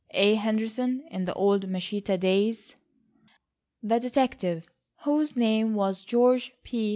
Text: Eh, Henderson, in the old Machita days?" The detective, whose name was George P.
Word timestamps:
Eh, 0.15 0.33
Henderson, 0.33 1.03
in 1.11 1.25
the 1.25 1.33
old 1.35 1.67
Machita 1.69 2.19
days?" 2.19 2.73
The 3.83 3.99
detective, 3.99 4.65
whose 5.03 5.35
name 5.35 5.75
was 5.75 6.01
George 6.01 6.51
P. 6.63 6.89